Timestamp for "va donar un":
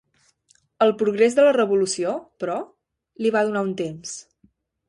3.37-3.79